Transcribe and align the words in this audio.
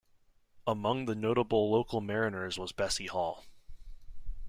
Among 0.65 1.05
the 1.05 1.13
notable 1.13 1.69
local 1.69 2.01
mariners 2.01 2.57
was 2.57 2.71
Bessie 2.71 3.05
Hall. 3.05 3.43